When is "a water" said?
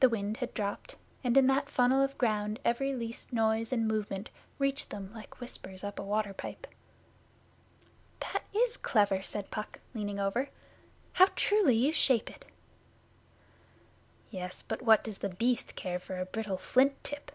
6.00-6.34